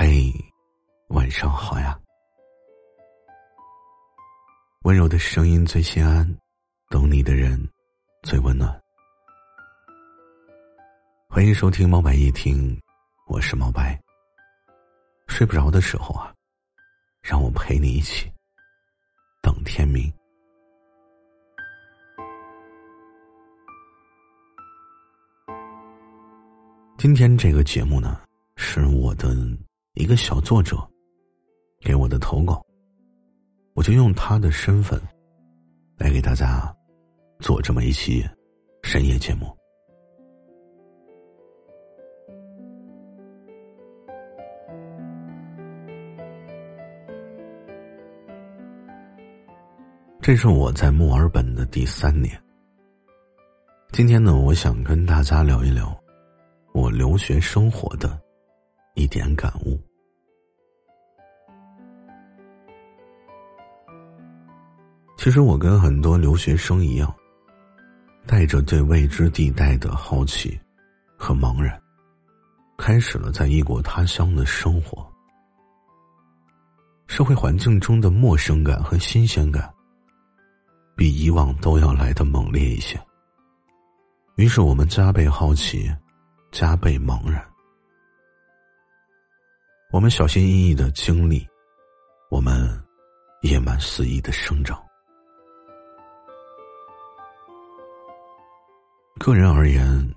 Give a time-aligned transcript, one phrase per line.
[0.00, 0.32] 嘿，
[1.08, 1.98] 晚上好呀！
[4.82, 6.24] 温柔的声音最心安，
[6.88, 7.58] 懂你的人
[8.22, 8.80] 最温暖。
[11.28, 12.80] 欢迎收听猫白夜听，
[13.26, 14.00] 我是猫白。
[15.26, 16.32] 睡不着的时候啊，
[17.20, 18.30] 让我陪你一起
[19.42, 20.08] 等天明。
[26.96, 28.20] 今天这个节目呢，
[28.54, 29.34] 是我的
[29.98, 30.76] 一个小作者
[31.80, 32.64] 给我的投稿，
[33.74, 34.96] 我就用他的身份
[35.96, 36.72] 来给大家
[37.40, 38.24] 做这么一期
[38.84, 39.52] 深夜节目。
[50.20, 52.40] 这是我在墨尔本的第三年。
[53.90, 55.92] 今天呢，我想跟大家聊一聊。
[56.72, 58.16] 我留学生活的
[58.94, 59.76] 一点感悟。
[65.28, 67.14] 其实我跟很多留学生一样，
[68.26, 70.58] 带着对未知地带的好奇
[71.18, 71.78] 和茫然，
[72.78, 75.06] 开始了在异国他乡的生活。
[77.08, 79.70] 社会环境中的陌生感和新鲜感，
[80.96, 82.98] 比以往都要来的猛烈一些。
[84.36, 85.94] 于是我们加倍好奇。
[86.52, 87.46] 加倍茫然，
[89.92, 91.46] 我们小心翼翼的经历，
[92.30, 92.66] 我们
[93.42, 94.87] 野蛮肆意的生长。
[99.18, 100.14] 个人而言，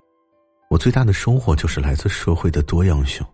[0.70, 3.26] 我最大的收获就是来自社会的多样性。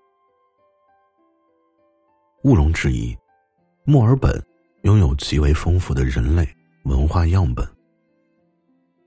[2.42, 3.16] 毋庸置疑，
[3.84, 4.42] 墨尔本
[4.82, 6.48] 拥有极为丰富的人类
[6.84, 7.66] 文化样本，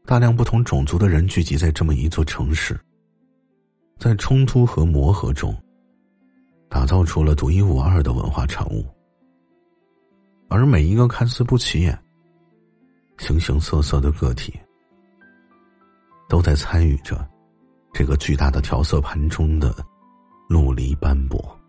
[0.05, 2.79] 大量不同种族的人聚集在这么一座城市。
[3.97, 5.55] 在冲突和磨合中，
[6.69, 8.85] 打造出了独一无二的文化产物。
[10.47, 11.97] 而每一个看似不起眼、
[13.17, 14.53] 形形色色的个体，
[16.31, 17.27] 都在参与着
[17.91, 19.75] 这个巨大的调色盘中的
[20.47, 21.59] 陆离斑驳，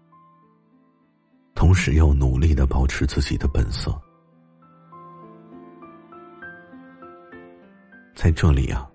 [1.53, 3.93] 同时又努力的保持自己的本色。
[8.15, 8.89] 在这里啊，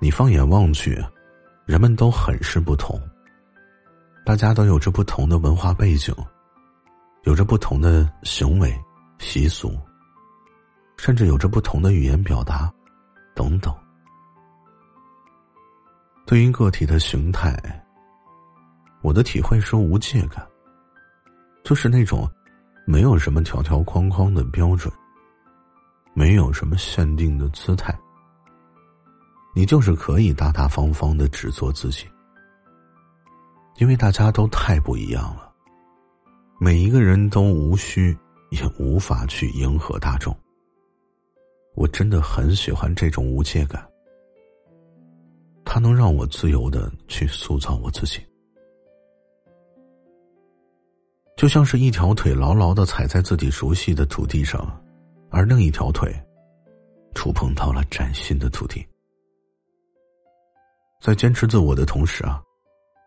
[0.00, 1.04] 你放眼望去。
[1.64, 2.96] 人们都很是不同，
[4.24, 6.14] 大家都有着不同的文化背景，
[7.24, 8.72] 有着不同的行为
[9.18, 9.76] 习俗，
[10.96, 12.72] 甚至有着不同的语言表达，
[13.34, 13.74] 等等。
[16.26, 17.56] 对于个体的形态，
[19.00, 20.44] 我的体会是无界感，
[21.62, 22.28] 就是那种
[22.84, 24.92] 没有什么条条框框的标准，
[26.14, 27.96] 没有什么限定的姿态。
[29.54, 32.06] 你就是可以大大方方的只做自己，
[33.76, 35.52] 因为大家都太不一样了，
[36.58, 38.18] 每一个人都无需
[38.50, 40.36] 也无法去迎合大众。
[41.76, 43.86] 我真的很喜欢这种无界感，
[45.76, 48.18] 它能让我自由的去塑造我自己，
[51.36, 54.82] 就像是一条腿牢牢的踩在自己熟悉的土地上，
[55.28, 56.10] 而另一条腿
[57.14, 58.82] 触碰到了崭新的土地。
[61.02, 62.42] 在坚持自我的同时啊，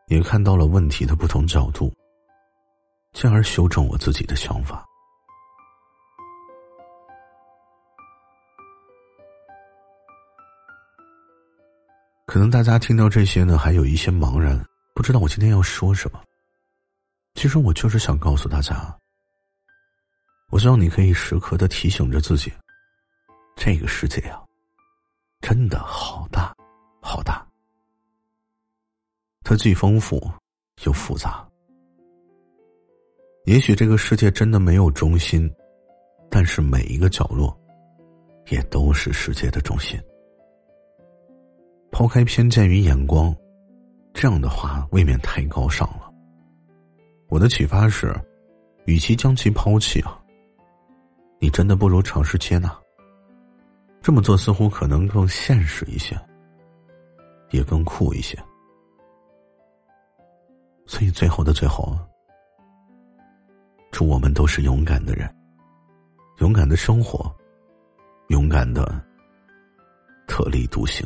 [0.06, 1.92] 也看到了问题的不同角度，
[3.14, 4.86] 进而修正我自己的想法。
[12.30, 14.64] 可能大家听到这些呢，还有一些茫然，
[14.94, 16.22] 不知道我今天要说什么。
[17.34, 18.96] 其实我就是想告诉大家，
[20.52, 22.54] 我希望你可以时刻的提醒着自己，
[23.56, 24.40] 这个世界啊，
[25.42, 26.56] 真的好大，
[27.02, 27.44] 好大。
[29.44, 30.32] 它既丰富
[30.84, 31.44] 又复杂。
[33.46, 35.52] 也许这个世界真的没有中心，
[36.30, 37.60] 但是每一个角落，
[38.50, 40.00] 也都是世界的中心。
[42.00, 43.36] 抛开偏见与眼光，
[44.14, 46.10] 这样的话未免太高尚了。
[47.28, 48.16] 我的启发是，
[48.86, 50.18] 与其将其抛弃啊，
[51.40, 52.74] 你真的不如尝试接纳。
[54.02, 56.18] 这么做似乎可能更现实一些，
[57.50, 58.40] 也更酷一些。
[60.88, 62.00] 所以，最后的最后，
[63.92, 65.30] 祝我们都是勇敢的人，
[66.38, 67.30] 勇敢的生活，
[68.30, 69.06] 勇敢的
[70.30, 71.06] 特立独行。